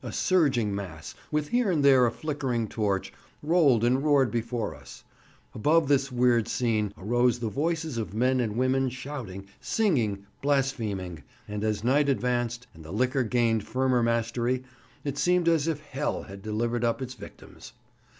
A 0.00 0.12
surging 0.12 0.72
mass, 0.72 1.12
with 1.32 1.48
here 1.48 1.68
and 1.68 1.84
there 1.84 2.06
a 2.06 2.12
flickering 2.12 2.68
torch, 2.68 3.12
rolled 3.42 3.82
and 3.82 4.00
roared 4.00 4.30
before 4.30 4.76
us; 4.76 5.02
above 5.56 5.88
this 5.88 6.12
weird 6.12 6.46
scene 6.46 6.92
arose 6.96 7.40
the 7.40 7.48
voices 7.48 7.98
of 7.98 8.14
men 8.14 8.38
and 8.38 8.56
women 8.56 8.90
shouting, 8.90 9.46
singing, 9.60 10.24
blaspheming; 10.40 11.24
and 11.48 11.64
as 11.64 11.82
night 11.82 12.08
advanced, 12.08 12.68
and 12.74 12.84
the 12.84 12.92
liquor 12.92 13.24
gained 13.24 13.66
firmer 13.66 14.04
mastery, 14.04 14.62
it 15.02 15.18
seemed 15.18 15.48
as 15.48 15.66
if 15.66 15.80
hell 15.80 16.22
had 16.22 16.42
delivered 16.42 16.84
up 16.84 17.02
its 17.02 17.14
victims. 17.14 17.72